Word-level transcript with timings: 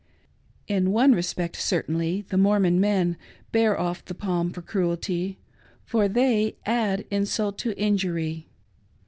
In 0.67 0.91
one 0.91 1.11
respect 1.13 1.55
cer 1.57 1.83
tainly 1.83 2.27
the 2.29 2.37
Mormon 2.39 2.79
men 2.81 3.17
bear 3.51 3.79
off 3.79 4.03
the 4.03 4.15
palm 4.15 4.49
for 4.49 4.63
cruelty; 4.63 5.37
for 5.85 6.07
they 6.07 6.55
add 6.65 7.05
insult 7.11 7.59
to 7.59 7.77
injury. 7.79 8.47